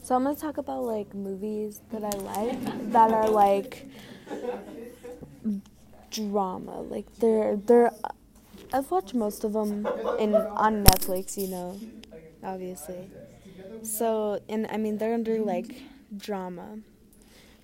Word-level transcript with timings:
So 0.00 0.14
I'm 0.16 0.24
gonna 0.24 0.36
talk 0.36 0.58
about 0.58 0.82
like 0.84 1.14
movies 1.14 1.80
that 1.90 2.02
I 2.04 2.10
like 2.18 2.92
that 2.92 3.10
are 3.12 3.28
like 3.28 3.86
drama. 6.10 6.80
Like 6.82 7.06
they're 7.18 7.56
they're. 7.56 7.92
I've 8.72 8.90
watched 8.90 9.14
most 9.14 9.44
of 9.44 9.52
them 9.52 9.86
in 10.18 10.34
on 10.34 10.84
Netflix. 10.84 11.36
You 11.36 11.48
know, 11.48 11.80
obviously. 12.42 13.10
So 13.82 14.40
and 14.48 14.66
I 14.70 14.76
mean 14.76 14.98
they're 14.98 15.14
under 15.14 15.38
like 15.40 15.82
drama, 16.16 16.78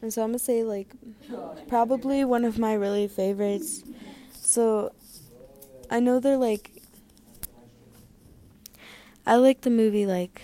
and 0.03 0.13
so 0.13 0.23
I'm 0.23 0.31
gonna 0.31 0.39
say 0.39 0.65
like 0.65 0.89
probably 1.69 2.25
one 2.25 2.45
of 2.45 2.59
my 2.59 2.75
really 2.75 3.09
favorites. 3.09 3.83
So 4.41 4.93
I 5.91 6.01
know 6.01 6.21
they're 6.21 6.37
like. 6.37 6.73
I 9.27 9.37
like 9.37 9.61
the 9.61 9.71
movie 9.71 10.07
like 10.07 10.43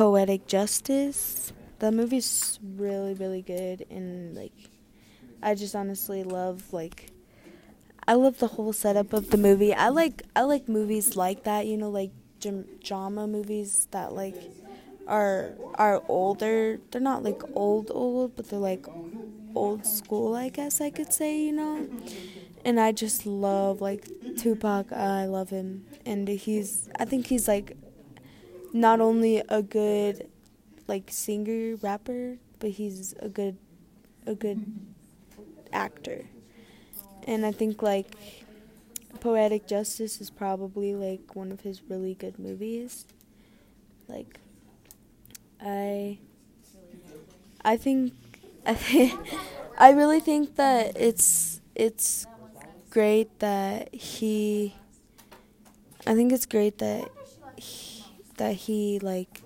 Poetic 0.00 0.46
Justice. 0.46 1.52
The 1.78 1.92
movie's 1.92 2.58
really 2.62 3.12
really 3.12 3.42
good 3.42 3.84
and 3.90 4.34
like 4.34 4.70
I 5.42 5.54
just 5.54 5.74
honestly 5.74 6.24
love 6.24 6.72
like 6.72 7.10
I 8.08 8.14
love 8.14 8.38
the 8.38 8.46
whole 8.46 8.72
setup 8.72 9.12
of 9.12 9.28
the 9.28 9.36
movie. 9.36 9.74
I 9.74 9.90
like 9.90 10.22
I 10.34 10.44
like 10.44 10.70
movies 10.70 11.16
like 11.16 11.44
that, 11.44 11.66
you 11.66 11.76
know, 11.76 11.90
like 11.90 12.12
drama 12.82 13.26
movies 13.26 13.88
that 13.90 14.14
like 14.14 14.36
are 15.06 15.52
are 15.74 16.02
older. 16.08 16.80
They're 16.90 17.02
not 17.02 17.22
like 17.22 17.42
old 17.54 17.90
old, 17.90 18.36
but 18.36 18.48
they're 18.48 18.58
like 18.58 18.86
old 19.54 19.84
school, 19.84 20.34
I 20.34 20.48
guess 20.48 20.80
I 20.80 20.88
could 20.88 21.12
say, 21.12 21.42
you 21.42 21.52
know. 21.52 21.86
And 22.64 22.80
I 22.80 22.92
just 22.92 23.26
love 23.26 23.82
like 23.82 24.08
Tupac. 24.38 24.92
I 24.92 25.26
love 25.26 25.50
him, 25.50 25.84
and 26.06 26.26
he's 26.26 26.88
I 26.98 27.04
think 27.04 27.26
he's 27.26 27.46
like 27.46 27.76
not 28.72 29.00
only 29.00 29.42
a 29.48 29.62
good 29.62 30.28
like 30.88 31.10
singer 31.10 31.76
rapper, 31.76 32.38
but 32.58 32.70
he's 32.70 33.14
a 33.20 33.28
good 33.28 33.56
a 34.26 34.34
good 34.34 34.64
actor. 35.72 36.26
And 37.26 37.44
I 37.46 37.52
think 37.52 37.82
like 37.82 38.16
Poetic 39.20 39.66
Justice 39.66 40.20
is 40.20 40.30
probably 40.30 40.94
like 40.94 41.36
one 41.36 41.52
of 41.52 41.60
his 41.60 41.82
really 41.88 42.14
good 42.14 42.38
movies. 42.38 43.06
Like 44.08 44.40
I 45.60 46.18
I 47.64 47.76
think 47.76 48.12
I 48.66 49.18
I 49.78 49.90
really 49.92 50.20
think 50.20 50.56
that 50.56 50.96
it's 50.96 51.60
it's 51.74 52.26
great 52.90 53.38
that 53.40 53.94
he 53.94 54.74
I 56.06 56.14
think 56.14 56.32
it's 56.32 56.46
great 56.46 56.78
that 56.78 57.08
he, 57.56 57.89
that 58.40 58.56
he 58.56 58.98
like 59.00 59.42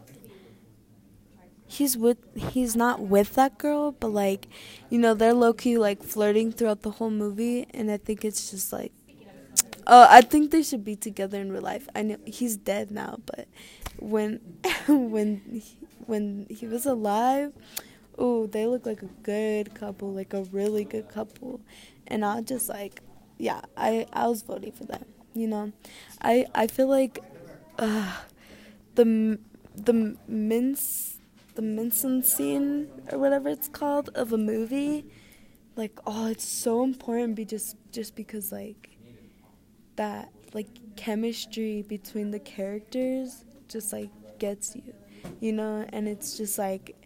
he's 1.66 1.96
with 1.96 2.18
he's 2.36 2.76
not 2.76 3.00
with 3.00 3.34
that 3.34 3.58
girl, 3.58 3.92
but 3.92 4.08
like, 4.08 4.48
you 4.90 4.98
know, 4.98 5.14
they're 5.14 5.34
low 5.34 5.52
key 5.52 5.78
like 5.78 6.02
flirting 6.02 6.52
throughout 6.52 6.82
the 6.82 6.90
whole 6.92 7.10
movie, 7.10 7.66
and 7.74 7.90
I 7.90 7.96
think 7.96 8.24
it's 8.24 8.50
just 8.50 8.72
like, 8.72 8.92
oh, 9.86 10.06
I 10.08 10.20
think 10.22 10.50
they 10.50 10.62
should 10.62 10.84
be 10.84 10.96
together 10.96 11.40
in 11.40 11.52
real 11.52 11.62
life. 11.62 11.88
I 11.94 12.02
know 12.02 12.16
he's 12.26 12.56
dead 12.56 12.90
now, 12.90 13.18
but 13.26 13.48
when 13.98 14.40
when 14.88 15.42
he, 15.52 15.76
when 16.06 16.46
he 16.50 16.66
was 16.66 16.86
alive, 16.86 17.52
oh, 18.18 18.46
they 18.46 18.66
look 18.66 18.86
like 18.86 19.02
a 19.02 19.10
good 19.22 19.74
couple, 19.74 20.12
like 20.12 20.34
a 20.34 20.42
really 20.44 20.84
good 20.84 21.08
couple, 21.08 21.60
and 22.06 22.24
I 22.24 22.42
just 22.42 22.68
like, 22.68 23.02
yeah, 23.38 23.62
I 23.76 24.06
I 24.12 24.28
was 24.28 24.42
voting 24.42 24.72
for 24.72 24.84
them. 24.84 25.04
You 25.34 25.48
know, 25.48 25.72
I 26.22 26.46
I 26.54 26.66
feel 26.68 26.88
like, 26.88 27.20
uh, 27.78 28.12
the 28.94 29.38
the 29.76 30.16
mince 30.28 31.18
the 31.54 31.62
Minson 31.62 32.24
scene 32.24 32.88
or 33.12 33.18
whatever 33.18 33.48
it's 33.48 33.68
called 33.68 34.10
of 34.14 34.32
a 34.32 34.38
movie, 34.38 35.04
like 35.76 35.98
oh, 36.06 36.26
it's 36.26 36.46
so 36.46 36.82
important. 36.82 37.34
Be 37.36 37.44
just 37.44 37.76
just 37.92 38.14
because 38.14 38.52
like 38.52 38.96
that 39.96 40.30
like 40.52 40.68
chemistry 40.96 41.82
between 41.82 42.30
the 42.30 42.40
characters 42.40 43.44
just 43.68 43.92
like 43.92 44.10
gets 44.38 44.76
you, 44.76 44.94
you 45.40 45.52
know, 45.52 45.86
and 45.92 46.08
it's 46.08 46.36
just 46.36 46.58
like 46.58 46.96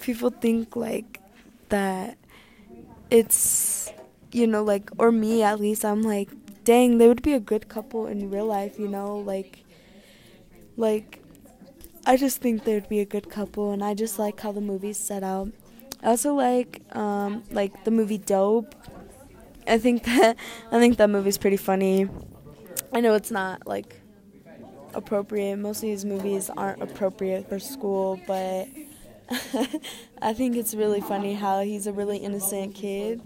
people 0.00 0.30
think 0.30 0.76
like 0.76 1.20
that 1.68 2.16
it's 3.10 3.92
you 4.32 4.46
know 4.46 4.62
like 4.62 4.90
or 4.98 5.12
me 5.12 5.42
at 5.42 5.60
least 5.60 5.84
I'm 5.84 6.02
like 6.02 6.30
dang 6.66 6.98
they 6.98 7.08
would 7.08 7.22
be 7.22 7.32
a 7.32 7.40
good 7.40 7.68
couple 7.68 8.06
in 8.06 8.30
real 8.30 8.44
life 8.46 8.78
you 8.78 8.88
know 8.88 9.16
like 9.16 9.64
like 10.76 11.20
I 12.08 12.16
just 12.16 12.40
think 12.40 12.62
they'd 12.62 12.88
be 12.88 13.00
a 13.00 13.04
good 13.04 13.28
couple, 13.28 13.72
and 13.72 13.82
I 13.82 13.94
just 13.94 14.16
like 14.16 14.38
how 14.38 14.52
the 14.52 14.60
movie's 14.60 14.96
set 14.96 15.24
out. 15.24 15.50
I 16.04 16.06
also 16.10 16.34
like 16.34 16.80
um, 16.94 17.42
like 17.50 17.82
the 17.82 17.90
movie 17.90 18.18
Dope. 18.18 18.76
I 19.66 19.78
think 19.78 20.04
that 20.10 20.36
I 20.70 20.78
think 20.78 20.98
that 20.98 21.10
movie's 21.10 21.36
pretty 21.36 21.56
funny. 21.56 22.08
I 22.92 23.00
know 23.00 23.14
it's 23.14 23.32
not 23.32 23.66
like 23.66 24.00
appropriate. 24.94 25.56
Most 25.56 25.78
of 25.78 25.82
these 25.82 26.04
movies 26.04 26.48
aren't 26.56 26.80
appropriate 26.80 27.48
for 27.48 27.58
school, 27.58 28.20
but 28.24 28.68
I 30.22 30.32
think 30.32 30.56
it's 30.56 30.74
really 30.74 31.00
funny 31.00 31.34
how 31.34 31.60
he's 31.62 31.86
a 31.86 31.92
really 31.92 32.18
innocent 32.18 32.74
kid. 32.74 33.20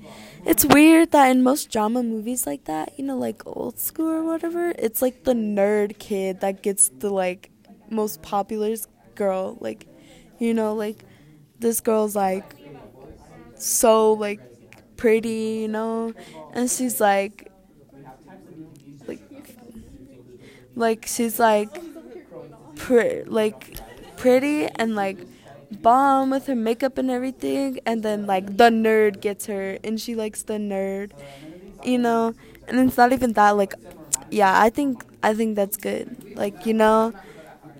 It's 0.46 0.64
weird 0.64 1.10
that 1.12 1.30
in 1.30 1.42
most 1.42 1.70
drama 1.70 2.02
movies 2.02 2.46
like 2.46 2.64
that, 2.64 2.98
you 2.98 3.04
know, 3.04 3.16
like 3.18 3.42
old 3.46 3.78
school 3.78 4.08
or 4.08 4.24
whatever, 4.24 4.72
it's 4.78 5.02
like 5.02 5.24
the 5.24 5.34
nerd 5.34 5.98
kid 5.98 6.40
that 6.40 6.62
gets 6.62 6.88
the 6.88 7.10
like 7.10 7.50
most 7.90 8.22
popular 8.22 8.74
girl. 9.14 9.58
Like, 9.60 9.86
you 10.38 10.54
know, 10.54 10.74
like 10.74 11.04
this 11.58 11.80
girl's 11.80 12.16
like 12.16 12.54
so 13.56 14.12
like 14.14 14.40
pretty, 14.96 15.60
you 15.62 15.68
know, 15.68 16.14
and 16.52 16.70
she's 16.70 17.00
like 17.00 17.50
like 19.06 19.20
like 20.74 21.06
she's 21.06 21.38
like 21.38 21.80
pre- 22.76 23.24
like 23.24 23.76
pretty 24.16 24.66
and 24.76 24.94
like 24.94 25.18
bomb 25.70 26.30
with 26.30 26.46
her 26.46 26.54
makeup 26.54 26.98
and 26.98 27.10
everything 27.10 27.78
and 27.86 28.02
then 28.02 28.26
like 28.26 28.56
the 28.56 28.70
nerd 28.70 29.20
gets 29.20 29.46
her 29.46 29.78
and 29.84 30.00
she 30.00 30.14
likes 30.14 30.42
the 30.42 30.54
nerd 30.54 31.10
you 31.84 31.98
know? 31.98 32.34
And 32.68 32.78
it's 32.88 32.96
not 32.96 33.12
even 33.12 33.32
that 33.34 33.56
like 33.56 33.74
yeah 34.30 34.60
i 34.60 34.70
think 34.70 35.04
i 35.22 35.34
think 35.34 35.56
that's 35.56 35.76
good. 35.76 36.36
Like 36.36 36.66
you 36.66 36.74
know 36.74 37.12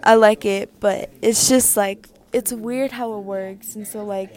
I 0.02 0.14
like 0.14 0.44
it, 0.44 0.80
but 0.80 1.10
it's 1.20 1.48
just 1.48 1.76
like 1.76 2.08
it's 2.32 2.52
weird 2.52 2.92
how 2.92 3.14
it 3.18 3.20
works, 3.22 3.74
and 3.76 3.86
so 3.86 4.04
like 4.04 4.34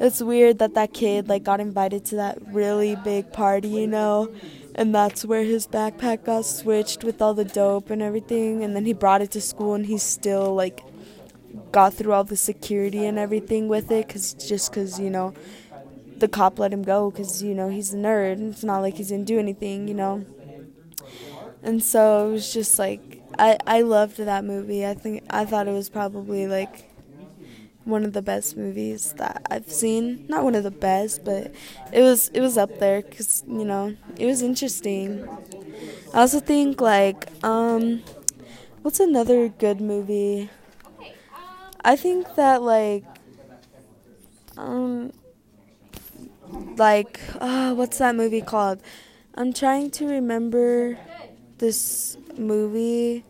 it's 0.00 0.22
weird 0.22 0.58
that 0.58 0.74
that 0.74 0.92
kid 0.92 1.28
like 1.28 1.42
got 1.44 1.60
invited 1.60 2.04
to 2.06 2.16
that 2.16 2.38
really 2.52 2.96
big 2.96 3.32
party, 3.32 3.68
you 3.68 3.86
know, 3.86 4.30
and 4.74 4.94
that's 4.94 5.24
where 5.24 5.42
his 5.44 5.66
backpack 5.66 6.24
got 6.24 6.44
switched 6.44 7.04
with 7.04 7.22
all 7.22 7.34
the 7.34 7.44
dope 7.44 7.90
and 7.90 8.02
everything, 8.02 8.62
and 8.64 8.74
then 8.76 8.84
he 8.84 8.92
brought 8.92 9.22
it 9.22 9.30
to 9.32 9.40
school, 9.40 9.74
and 9.74 9.86
he's 9.86 10.02
still 10.02 10.54
like 10.54 10.82
got 11.72 11.94
through 11.94 12.12
all 12.12 12.24
the 12.24 12.36
security 12.36 13.04
and 13.06 13.18
everything 13.18 13.68
with 13.68 13.90
it, 13.90 14.08
cause 14.08 14.34
just 14.34 14.72
cause 14.72 14.98
you 15.00 15.10
know 15.10 15.34
the 16.18 16.28
cop 16.28 16.58
let 16.58 16.72
him 16.72 16.82
go, 16.82 17.10
cause 17.10 17.42
you 17.42 17.54
know 17.54 17.68
he's 17.68 17.94
a 17.94 17.96
nerd, 17.96 18.34
and 18.34 18.52
it's 18.52 18.64
not 18.64 18.80
like 18.80 18.96
he's 18.96 19.08
didn't 19.08 19.26
do 19.26 19.38
anything, 19.38 19.88
you 19.88 19.94
know, 19.94 20.24
and 21.62 21.82
so 21.82 22.28
it 22.28 22.32
was 22.32 22.52
just 22.52 22.78
like 22.78 23.22
I 23.38 23.58
I 23.66 23.80
loved 23.82 24.16
that 24.18 24.44
movie. 24.44 24.86
I 24.86 24.94
think 24.94 25.24
I 25.30 25.44
thought 25.44 25.68
it 25.68 25.72
was 25.72 25.88
probably 25.88 26.46
like 26.46 26.90
one 27.84 28.04
of 28.04 28.12
the 28.12 28.22
best 28.22 28.56
movies 28.56 29.12
that 29.18 29.42
I've 29.50 29.70
seen. 29.70 30.24
Not 30.28 30.44
one 30.44 30.54
of 30.54 30.62
the 30.64 30.70
best, 30.70 31.24
but 31.24 31.52
it 31.92 32.02
was 32.02 32.28
it 32.28 32.40
was 32.40 32.56
up 32.58 32.78
there 32.78 33.02
cuz 33.02 33.44
you 33.48 33.64
know, 33.64 33.96
it 34.18 34.26
was 34.26 34.42
interesting. 34.42 35.26
I 36.14 36.20
also 36.20 36.40
think 36.40 36.80
like 36.80 37.28
um 37.44 38.02
what's 38.82 39.00
another 39.00 39.48
good 39.48 39.80
movie? 39.80 40.50
I 41.84 41.96
think 41.96 42.34
that 42.34 42.62
like 42.62 43.04
um 44.56 45.12
like 46.76 47.20
uh, 47.40 47.74
what's 47.74 47.98
that 47.98 48.14
movie 48.14 48.40
called? 48.40 48.80
I'm 49.34 49.52
trying 49.52 49.90
to 49.92 50.06
remember 50.06 50.98
this 51.58 52.16
movie 52.36 53.24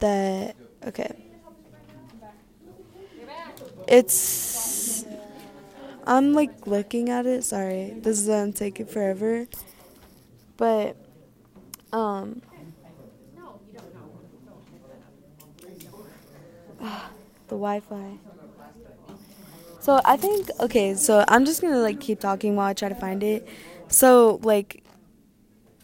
that 0.00 0.56
okay 0.86 1.14
it's 3.86 5.04
i'm 6.06 6.32
like 6.32 6.66
looking 6.66 7.08
at 7.10 7.26
it 7.26 7.44
sorry 7.44 7.94
this 8.02 8.20
is 8.20 8.26
gonna 8.28 8.52
take 8.52 8.80
it 8.80 8.90
forever 8.90 9.46
but 10.56 10.96
um 11.92 12.42
the 17.48 17.56
wi-fi. 17.56 18.18
So 19.80 20.00
i 20.04 20.16
think 20.16 20.50
okay 20.60 20.94
so 20.94 21.24
i'm 21.28 21.44
just 21.44 21.60
gonna 21.62 21.78
like 21.78 22.00
keep 22.00 22.20
talking 22.20 22.56
while 22.56 22.66
i 22.66 22.72
try 22.74 22.88
to 22.88 22.94
find 22.94 23.22
it. 23.22 23.46
So 23.88 24.40
like 24.42 24.82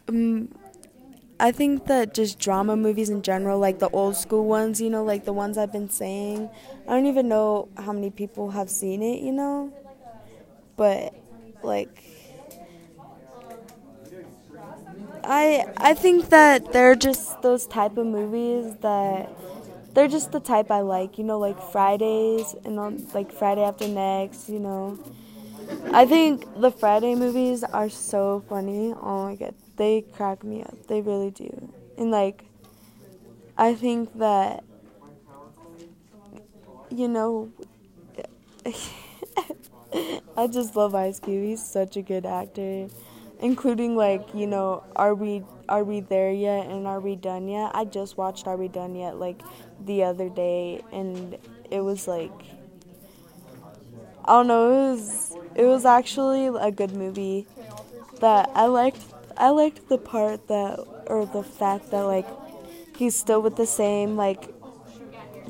um, 0.09 0.49
I 1.41 1.53
think 1.53 1.87
that 1.87 2.15
just 2.15 2.39
drama 2.39 2.77
movies 2.77 3.11
in 3.11 3.23
general, 3.23 3.59
like 3.59 3.79
the 3.79 3.91
old 3.91 4.17
school 4.17 4.47
ones, 4.47 4.81
you 4.81 4.91
know, 4.91 5.05
like 5.05 5.25
the 5.25 5.33
ones 5.33 5.59
I've 5.59 5.73
been 5.73 5.91
saying, 5.91 6.51
I 6.87 6.93
don't 6.95 7.07
even 7.07 7.29
know 7.29 7.69
how 7.79 7.93
many 7.93 8.11
people 8.11 8.51
have 8.53 8.71
seen 8.71 9.03
it, 9.03 9.21
you 9.23 9.33
know, 9.33 9.73
but 10.77 11.13
like 11.63 12.03
I 15.25 15.65
I 15.77 15.95
think 15.95 16.29
that 16.31 16.73
they're 16.73 16.95
just 16.95 17.41
those 17.43 17.67
type 17.67 17.97
of 17.97 18.07
movies 18.07 18.77
that 18.81 19.29
they're 19.95 20.09
just 20.09 20.33
the 20.33 20.41
type 20.41 20.71
I 20.71 20.81
like, 20.81 21.19
you 21.19 21.25
know, 21.25 21.39
like 21.39 21.61
Fridays 21.61 22.55
and 22.65 22.79
on 22.79 23.07
like 23.15 23.33
Friday 23.33 23.63
After 23.63 23.89
Next, 23.89 24.49
you 24.49 24.59
know. 24.61 24.99
I 25.93 26.07
think 26.07 26.47
the 26.61 26.71
Friday 26.71 27.15
movies 27.15 27.65
are 27.65 27.89
so 27.89 28.45
funny. 28.49 28.95
Oh 29.01 29.25
my 29.25 29.37
god, 29.37 29.55
they 29.77 30.03
crack 30.03 30.45
me 30.45 30.63
up. 30.63 30.87
They 30.89 31.01
really 31.01 31.31
do. 31.31 31.73
And 31.97 32.11
like 32.11 32.45
I 33.57 33.75
think 33.75 34.13
that 34.19 34.65
you 36.91 37.09
know 37.09 37.51
I 40.37 40.47
just 40.47 40.75
love 40.77 40.95
Ice 40.95 41.21
Cube. 41.21 41.45
He's 41.45 41.65
such 41.65 41.97
a 41.97 42.03
good 42.03 42.27
actor 42.27 42.89
including 43.41 43.97
like 43.97 44.27
you 44.35 44.47
know 44.47 44.83
are 44.97 45.15
we 45.15 45.43
are 45.69 45.85
we 45.85 46.01
there 46.01 46.31
yet 46.31 46.67
and 46.67 46.87
are 46.87 47.01
we 47.01 47.17
done 47.17 47.49
yet? 47.49 47.71
I 47.75 47.85
just 47.85 48.17
watched 48.17 48.47
are 48.47 48.57
we 48.57 48.69
done 48.69 48.95
yet 48.95 49.19
like 49.19 49.41
the 49.85 50.05
other 50.05 50.29
day 50.29 50.83
and 50.93 51.37
it 51.71 51.81
was 51.81 52.07
like 52.07 52.33
i 54.25 54.33
don't 54.33 54.47
know 54.47 54.71
it 54.71 54.91
was 54.93 55.37
it 55.55 55.65
was 55.65 55.85
actually 55.85 56.47
a 56.47 56.71
good 56.71 56.93
movie 56.93 57.47
that 58.21 58.51
i 58.55 58.67
liked 58.67 59.01
i 59.37 59.51
liked 59.51 59.89
the 59.89 59.99
part 59.99 60.47
that 60.49 60.79
or 61.07 61.27
the 61.27 61.43
fact 61.43 61.91
that 61.91 62.03
like 62.03 62.27
he's 62.97 63.15
still 63.15 63.43
with 63.43 63.57
the 63.57 63.67
same 63.67 64.17
like 64.17 64.55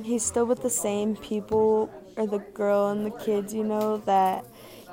he's 0.02 0.24
still 0.24 0.44
with 0.46 0.62
the 0.62 0.70
same 0.70 1.14
people 1.16 1.90
or 2.16 2.26
the 2.26 2.38
girl 2.38 2.88
and 2.88 3.04
the 3.06 3.10
kids 3.10 3.54
you 3.54 3.62
know 3.62 3.98
that 3.98 4.44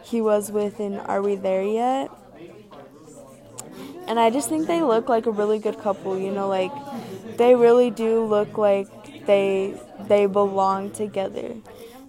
he 0.03 0.21
was 0.21 0.51
with 0.51 0.79
in 0.79 0.95
are 0.97 1.21
we 1.21 1.35
there 1.35 1.63
yet 1.63 2.11
and 4.11 4.19
I 4.19 4.29
just 4.29 4.49
think 4.49 4.67
they 4.67 4.81
look 4.81 5.07
like 5.07 5.25
a 5.25 5.31
really 5.31 5.57
good 5.57 5.79
couple. 5.79 6.19
You 6.19 6.33
know, 6.33 6.49
like 6.49 6.73
they 7.37 7.55
really 7.55 7.89
do 7.89 8.25
look 8.25 8.57
like 8.57 8.89
they 9.25 9.73
they 10.09 10.25
belong 10.25 10.91
together. 10.91 11.55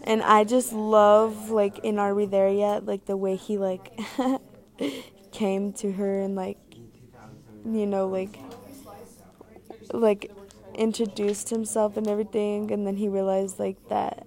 And 0.02 0.20
I 0.20 0.42
just 0.42 0.72
love 0.72 1.50
like 1.50 1.78
in 1.78 2.00
Are 2.00 2.12
We 2.12 2.26
There 2.26 2.50
Yet? 2.50 2.86
Like 2.86 3.06
the 3.06 3.16
way 3.16 3.36
he 3.36 3.56
like 3.56 3.96
came 5.30 5.72
to 5.74 5.92
her 5.92 6.22
and 6.22 6.34
like 6.34 6.58
you 7.64 7.86
know 7.86 8.08
like 8.08 8.36
like 9.92 10.32
introduced 10.74 11.50
himself 11.50 11.96
and 11.96 12.08
everything 12.08 12.72
and 12.72 12.84
then 12.84 12.96
he 12.96 13.06
realized 13.06 13.60
like 13.60 13.76
that 13.88 14.26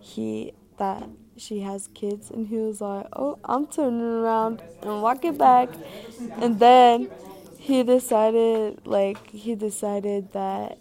he 0.00 0.52
that 0.78 1.08
she 1.36 1.60
has 1.60 1.88
kids 1.94 2.30
and 2.30 2.48
he 2.48 2.56
was 2.56 2.80
like 2.80 3.06
oh 3.14 3.38
i'm 3.44 3.66
turning 3.66 4.00
around 4.00 4.62
and 4.82 5.02
walking 5.02 5.36
back. 5.36 5.68
And 6.40 6.58
then 6.58 7.10
he 7.58 7.82
decided 7.82 8.86
like 8.86 9.30
he 9.30 9.54
decided 9.54 10.32
that 10.32 10.78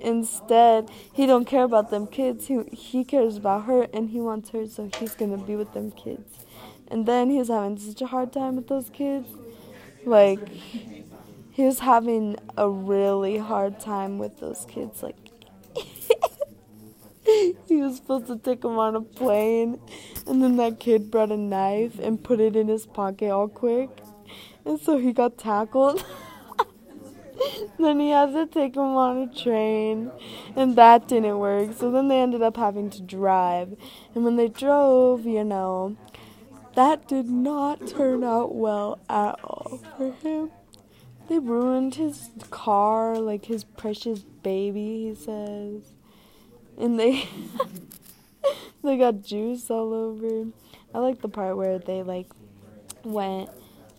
instead 0.00 0.90
he 1.12 1.26
don't 1.26 1.44
care 1.44 1.64
about 1.64 1.90
them 1.90 2.06
kids. 2.06 2.46
He, 2.46 2.62
he 2.72 3.04
cares 3.04 3.36
about 3.36 3.64
her 3.64 3.86
and 3.92 4.10
he 4.10 4.20
wants 4.20 4.50
her 4.50 4.66
so 4.66 4.90
he's 4.98 5.14
gonna 5.14 5.38
be 5.38 5.56
with 5.56 5.72
them 5.72 5.90
kids. 5.90 6.44
And 6.88 7.06
then 7.06 7.30
he 7.30 7.38
was 7.38 7.48
having 7.48 7.78
such 7.78 8.00
a 8.00 8.06
hard 8.06 8.32
time 8.32 8.56
with 8.56 8.68
those 8.68 8.90
kids. 8.90 9.28
Like 10.04 10.48
he 10.48 11.64
was 11.64 11.80
having 11.80 12.36
a 12.56 12.68
really 12.68 13.38
hard 13.38 13.80
time 13.80 14.18
with 14.18 14.38
those 14.40 14.66
kids 14.68 15.02
like 15.02 15.16
he 17.76 17.82
was 17.82 17.96
supposed 17.96 18.26
to 18.26 18.38
take 18.38 18.64
him 18.64 18.78
on 18.78 18.96
a 18.96 19.02
plane, 19.02 19.78
and 20.26 20.42
then 20.42 20.56
that 20.56 20.80
kid 20.80 21.10
brought 21.10 21.30
a 21.30 21.36
knife 21.36 21.98
and 21.98 22.24
put 22.24 22.40
it 22.40 22.56
in 22.56 22.68
his 22.68 22.86
pocket 22.86 23.30
all 23.30 23.48
quick, 23.48 23.90
and 24.64 24.80
so 24.80 24.96
he 24.96 25.12
got 25.12 25.36
tackled. 25.36 26.02
then 27.78 28.00
he 28.00 28.10
had 28.10 28.32
to 28.32 28.46
take 28.46 28.76
him 28.76 28.96
on 28.96 29.28
a 29.28 29.34
train, 29.34 30.10
and 30.56 30.74
that 30.76 31.06
didn't 31.06 31.38
work. 31.38 31.74
So 31.76 31.90
then 31.90 32.08
they 32.08 32.18
ended 32.18 32.40
up 32.40 32.56
having 32.56 32.88
to 32.90 33.02
drive, 33.02 33.76
and 34.14 34.24
when 34.24 34.36
they 34.36 34.48
drove, 34.48 35.26
you 35.26 35.44
know, 35.44 35.98
that 36.76 37.06
did 37.08 37.28
not 37.28 37.86
turn 37.86 38.24
out 38.24 38.54
well 38.54 38.98
at 39.10 39.38
all 39.44 39.82
for 39.98 40.12
him. 40.12 40.50
They 41.28 41.40
ruined 41.40 41.96
his 41.96 42.30
car, 42.50 43.18
like 43.18 43.46
his 43.46 43.64
precious 43.64 44.20
baby, 44.20 45.08
he 45.08 45.14
says 45.14 45.95
and 46.78 46.98
they 46.98 47.28
they 48.84 48.96
got 48.96 49.22
juice 49.22 49.70
all 49.70 49.92
over. 49.92 50.48
I 50.94 50.98
like 50.98 51.20
the 51.20 51.28
part 51.28 51.56
where 51.56 51.78
they 51.78 52.02
like 52.02 52.28
went 53.04 53.50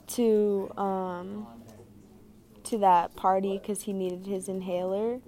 to 0.07 0.71
um 0.77 1.47
to 2.63 2.77
that 2.79 3.15
party 3.15 3.59
cuz 3.59 3.83
he 3.83 3.94
needed 3.94 4.25
his 4.25 4.47
inhaler. 4.47 5.19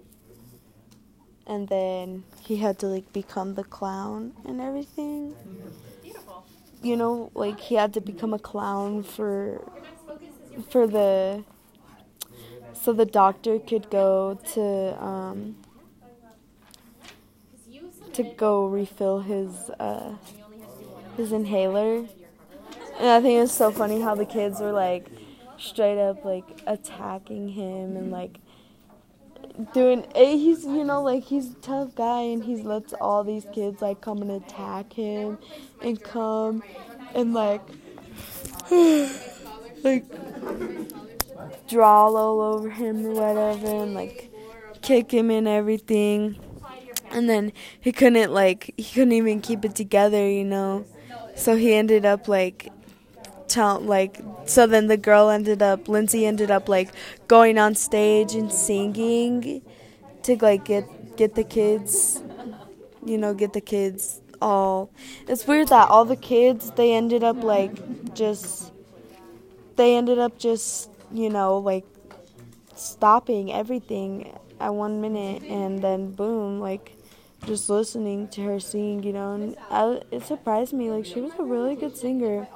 And 1.47 1.67
then 1.67 2.25
he 2.41 2.57
had 2.57 2.77
to 2.79 2.87
like 2.87 3.11
become 3.11 3.55
the 3.55 3.63
clown 3.63 4.33
and 4.45 4.61
everything. 4.61 5.35
You 6.81 6.95
know, 6.95 7.31
like 7.33 7.59
he 7.59 7.75
had 7.75 7.93
to 7.95 8.01
become 8.01 8.33
a 8.33 8.39
clown 8.39 9.03
for 9.03 9.61
for 10.69 10.87
the 10.87 11.43
so 12.73 12.93
the 12.93 13.05
doctor 13.05 13.59
could 13.59 13.89
go 13.89 14.39
to 14.53 15.03
um 15.03 15.55
to 18.19 18.33
go 18.35 18.67
refill 18.67 19.21
his 19.21 19.69
uh, 19.79 20.13
his 21.15 21.31
inhaler. 21.31 22.05
And 22.99 23.07
I 23.07 23.21
think 23.21 23.41
it's 23.41 23.53
so 23.53 23.71
funny 23.71 24.01
how 24.01 24.13
the 24.13 24.25
kids 24.25 24.59
were 24.59 24.73
like 24.73 25.07
straight 25.57 25.99
up 25.99 26.23
like 26.25 26.43
attacking 26.67 27.49
him 27.49 27.95
and 27.95 28.11
like 28.11 28.39
doing 29.73 30.05
eh, 30.15 30.35
he's 30.35 30.63
you 30.65 30.83
know 30.83 31.01
like 31.01 31.23
he's 31.23 31.51
a 31.51 31.55
tough 31.55 31.95
guy 31.95 32.21
and 32.21 32.43
he 32.43 32.57
lets 32.57 32.93
all 32.93 33.23
these 33.23 33.45
kids 33.53 33.81
like 33.81 33.99
come 34.01 34.21
and 34.21 34.31
attack 34.31 34.93
him 34.93 35.37
and 35.81 36.01
come 36.01 36.63
and 37.13 37.33
like 37.33 37.61
like 39.83 40.05
draw 41.67 42.05
all 42.07 42.41
over 42.41 42.69
him 42.69 43.05
or 43.05 43.11
whatever 43.11 43.83
and 43.83 43.93
like 43.93 44.31
kick 44.81 45.11
him 45.11 45.29
and 45.29 45.47
everything 45.47 46.37
and 47.11 47.29
then 47.29 47.51
he 47.79 47.91
couldn't 47.91 48.31
like 48.31 48.73
he 48.77 48.83
couldn't 48.83 49.13
even 49.13 49.41
keep 49.41 49.65
it 49.65 49.75
together, 49.75 50.29
you 50.29 50.45
know. 50.45 50.85
So 51.35 51.55
he 51.55 51.73
ended 51.73 52.05
up 52.05 52.27
like 52.27 52.71
tell 53.47 53.79
like 53.79 54.19
so 54.45 54.67
then 54.67 54.87
the 54.87 54.97
girl 54.97 55.29
ended 55.29 55.61
up 55.61 55.87
Lindsay 55.87 56.25
ended 56.25 56.51
up 56.51 56.69
like 56.69 56.89
going 57.27 57.57
on 57.57 57.75
stage 57.75 58.35
and 58.35 58.51
singing 58.51 59.61
to 60.23 60.37
like 60.37 60.65
get 60.65 61.17
get 61.17 61.35
the 61.35 61.43
kids 61.43 62.21
you 63.05 63.17
know, 63.17 63.33
get 63.33 63.53
the 63.53 63.61
kids 63.61 64.21
all 64.41 64.89
it's 65.27 65.45
weird 65.45 65.67
that 65.67 65.89
all 65.89 66.05
the 66.05 66.15
kids 66.15 66.71
they 66.71 66.93
ended 66.93 67.23
up 67.23 67.43
like 67.43 68.13
just 68.13 68.71
they 69.75 69.95
ended 69.95 70.19
up 70.19 70.37
just, 70.37 70.89
you 71.13 71.29
know, 71.29 71.57
like 71.57 71.85
stopping 72.75 73.51
everything 73.51 74.37
at 74.59 74.73
one 74.73 74.99
minute 75.01 75.41
and 75.43 75.81
then 75.81 76.11
boom 76.11 76.59
like 76.59 76.91
just 77.45 77.69
listening 77.69 78.27
to 78.29 78.41
her 78.43 78.59
sing, 78.59 79.03
you 79.03 79.13
know, 79.13 79.33
and 79.33 79.55
I, 79.69 80.01
it 80.11 80.23
surprised 80.23 80.73
me. 80.73 80.91
Like 80.91 81.05
she 81.05 81.21
was 81.21 81.33
a 81.39 81.43
really 81.43 81.75
good 81.75 81.97
singer, 81.97 82.47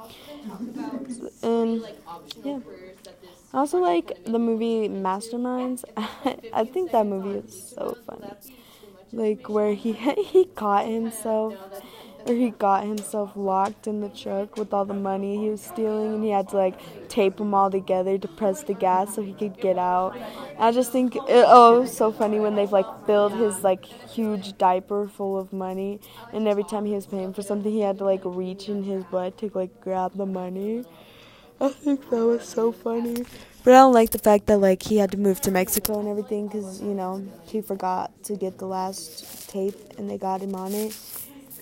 and 1.41 1.83
yeah. 2.43 2.59
I 3.53 3.59
also 3.59 3.79
like 3.79 4.11
the 4.25 4.39
movie 4.39 4.89
Masterminds. 4.89 5.83
I 6.53 6.65
think 6.65 6.91
that 6.91 7.05
movie 7.05 7.35
is 7.35 7.73
so 7.75 7.97
funny. 8.07 8.37
Like 9.11 9.49
where 9.49 9.73
he 9.73 9.93
he 10.25 10.45
caught 10.45 10.87
himself 10.87 11.57
he 12.27 12.51
got 12.51 12.85
himself 12.85 13.31
locked 13.35 13.87
in 13.87 13.99
the 13.99 14.09
truck 14.09 14.57
with 14.57 14.73
all 14.73 14.85
the 14.85 14.93
money 14.93 15.37
he 15.37 15.49
was 15.49 15.61
stealing 15.61 16.15
and 16.15 16.23
he 16.23 16.29
had 16.29 16.47
to 16.49 16.55
like 16.55 16.75
tape 17.09 17.37
them 17.37 17.53
all 17.53 17.69
together 17.69 18.17
to 18.17 18.27
press 18.27 18.63
the 18.63 18.73
gas 18.73 19.15
so 19.15 19.21
he 19.21 19.33
could 19.33 19.57
get 19.59 19.77
out. 19.77 20.17
I 20.57 20.71
just 20.71 20.91
think 20.91 21.15
it, 21.15 21.21
oh 21.27 21.85
so 21.85 22.11
funny 22.11 22.39
when 22.39 22.55
they've 22.55 22.71
like 22.71 23.05
filled 23.05 23.33
his 23.33 23.63
like 23.63 23.85
huge 23.85 24.57
diaper 24.57 25.07
full 25.07 25.37
of 25.37 25.51
money 25.51 25.99
and 26.31 26.47
every 26.47 26.63
time 26.63 26.85
he 26.85 26.93
was 26.93 27.05
paying 27.05 27.33
for 27.33 27.41
something 27.41 27.71
he 27.71 27.81
had 27.81 27.97
to 27.97 28.05
like 28.05 28.21
reach 28.23 28.69
in 28.69 28.83
his 28.83 29.03
butt 29.05 29.37
to 29.39 29.51
like 29.53 29.81
grab 29.81 30.13
the 30.15 30.25
money. 30.25 30.85
I 31.59 31.69
think 31.69 32.09
that 32.09 32.25
was 32.25 32.43
so 32.43 32.71
funny. 32.71 33.25
But 33.63 33.73
I 33.73 33.77
don't 33.77 33.93
like 33.93 34.09
the 34.09 34.19
fact 34.19 34.47
that 34.47 34.57
like 34.57 34.83
he 34.83 34.97
had 34.97 35.11
to 35.11 35.17
move 35.17 35.39
to 35.41 35.51
Mexico 35.51 35.99
and 35.99 36.07
everything 36.07 36.47
because 36.47 36.81
you 36.81 36.93
know 36.93 37.25
he 37.45 37.61
forgot 37.61 38.11
to 38.23 38.35
get 38.35 38.57
the 38.57 38.65
last 38.65 39.49
tape 39.49 39.75
and 39.97 40.09
they 40.09 40.17
got 40.17 40.41
him 40.41 40.55
on 40.55 40.73
it 40.73 40.93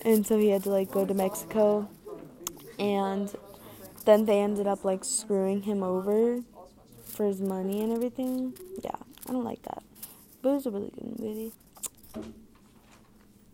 and 0.04 0.26
so 0.26 0.38
he 0.38 0.48
had 0.50 0.62
to 0.64 0.70
like 0.70 0.90
go 0.90 1.06
to 1.06 1.14
Mexico 1.14 1.88
and 2.78 3.34
then 4.04 4.24
they 4.24 4.40
ended 4.40 4.66
up 4.66 4.84
like 4.84 5.04
screwing 5.04 5.62
him 5.62 5.82
over 5.82 6.40
for 7.04 7.26
his 7.26 7.40
money 7.40 7.82
and 7.82 7.92
everything. 7.92 8.54
Yeah, 8.82 8.96
I 9.28 9.32
don't 9.32 9.44
like 9.44 9.62
that. 9.62 9.82
But 10.40 10.50
it 10.50 10.54
was 10.54 10.66
a 10.66 10.70
really 10.70 10.90
good 10.90 11.20
movie. 11.20 11.52